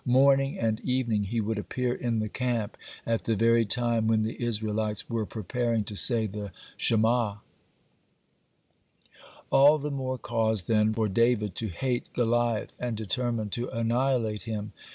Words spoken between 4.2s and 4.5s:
the